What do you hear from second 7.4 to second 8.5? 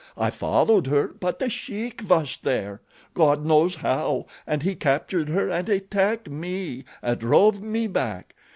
me back.